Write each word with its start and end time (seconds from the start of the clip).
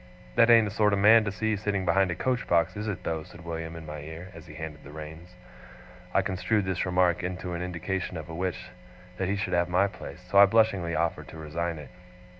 'That 0.35 0.49
ain't 0.49 0.67
a 0.67 0.71
sort 0.71 0.93
of 0.93 0.97
man 0.97 1.23
to 1.23 1.31
see 1.31 1.55
sitting 1.55 1.85
behind 1.85 2.09
a 2.09 2.15
coach 2.15 2.47
box, 2.47 2.75
is 2.75 2.87
it 2.87 3.03
though?' 3.03 3.21
said 3.21 3.45
William 3.45 3.75
in 3.75 3.85
my 3.85 3.99
ear, 3.99 4.31
as 4.33 4.47
he 4.47 4.55
handled 4.55 4.83
the 4.83 4.89
reins. 4.91 5.35
I 6.11 6.23
construed 6.23 6.65
this 6.65 6.87
remark 6.87 7.21
into 7.21 7.53
an 7.53 7.61
indication 7.61 8.17
of 8.17 8.27
a 8.27 8.33
wish 8.33 8.71
that 9.17 9.27
he 9.29 9.35
should 9.35 9.53
have 9.53 9.69
my 9.69 9.85
place, 9.85 10.21
so 10.27 10.39
I 10.39 10.47
blushingly 10.47 10.95
offered 10.95 11.27
to 11.27 11.37
resign 11.37 11.77
it. 11.77 11.91